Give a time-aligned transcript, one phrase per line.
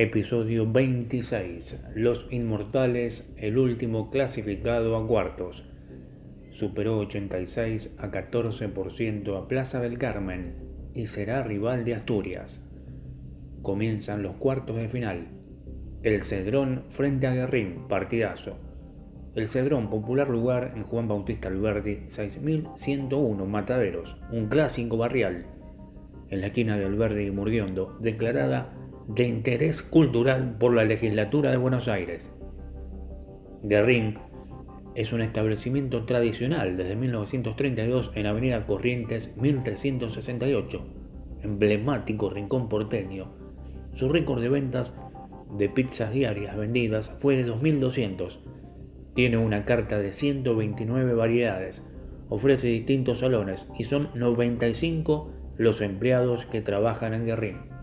[0.00, 1.74] Episodio 26.
[1.96, 5.64] Los Inmortales, el último clasificado a cuartos.
[6.50, 10.54] Superó 86 a 14% a Plaza del Carmen
[10.94, 12.60] y será rival de Asturias.
[13.62, 15.26] Comienzan los cuartos de final.
[16.04, 18.56] El Cedrón frente a Guerrín, partidazo.
[19.34, 25.46] El Cedrón, popular lugar en Juan Bautista Alberdi, 6101 Mataderos, un clásico barrial.
[26.30, 28.78] En la esquina de Alberdi y Murguiondo, declarada
[29.08, 32.22] de interés cultural por la legislatura de Buenos Aires.
[33.62, 34.18] Guerrín
[34.94, 40.86] es un establecimiento tradicional desde 1932 en Avenida Corrientes 1368,
[41.42, 43.28] emblemático rincón porteño.
[43.94, 44.92] Su récord de ventas
[45.56, 48.36] de pizzas diarias vendidas fue de 2.200.
[49.14, 51.80] Tiene una carta de 129 variedades,
[52.28, 57.77] ofrece distintos salones y son 95 los empleados que trabajan en Guerrín.